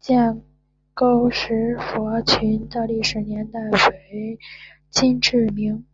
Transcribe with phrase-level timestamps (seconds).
[0.00, 0.42] 建
[0.92, 4.36] 沟石佛群的历史年代为
[4.90, 5.86] 金至明。